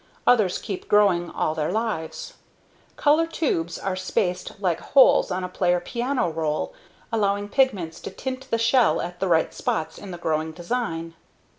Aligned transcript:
Others 0.25 0.57
keep 0.57 0.87
growing 0.87 1.29
all 1.29 1.53
their 1.53 1.71
lives. 1.71 2.33
Color 2.95 3.27
tubes 3.27 3.77
are 3.77 3.95
spaced 3.95 4.59
like 4.59 4.79
holes 4.79 5.29
on 5.29 5.43
a 5.43 5.47
player 5.47 5.79
piano 5.79 6.27
roll 6.31 6.73
allowing 7.11 7.47
pigments 7.47 7.99
to 7.99 8.09
tint 8.09 8.47
the 8.49 8.57
shell 8.57 8.99
at 8.99 9.19
the 9.19 9.27
right 9.27 9.53
spots 9.53 9.99
in 9.99 10.09
the 10.09 10.17
growing 10.17 10.53
design. 10.53 11.13